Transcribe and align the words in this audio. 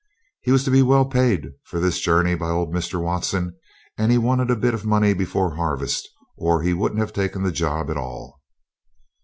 He 0.41 0.51
was 0.51 0.63
to 0.63 0.71
be 0.71 0.81
well 0.81 1.05
paid 1.05 1.51
for 1.63 1.79
this 1.79 1.99
journey 1.99 2.33
by 2.33 2.49
old 2.49 2.73
Mr. 2.73 2.99
Watson, 2.99 3.55
and 3.99 4.11
he 4.11 4.17
wanted 4.17 4.49
a 4.49 4.55
bit 4.55 4.73
of 4.73 4.83
money 4.83 5.13
before 5.13 5.55
harvest 5.57 6.09
or 6.35 6.63
he 6.63 6.73
wouldn't 6.73 7.01
have 7.01 7.13
taken 7.13 7.43
the 7.43 7.51
job 7.51 7.87
at 7.91 7.97
all. 7.97 8.41